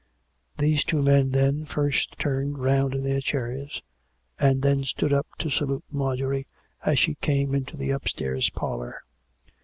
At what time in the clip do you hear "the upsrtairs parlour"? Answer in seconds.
7.77-9.03